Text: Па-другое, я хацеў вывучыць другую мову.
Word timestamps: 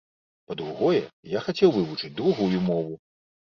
Па-другое, 0.51 1.01
я 1.37 1.45
хацеў 1.49 1.69
вывучыць 1.77 2.11
другую 2.17 2.65
мову. 2.69 2.93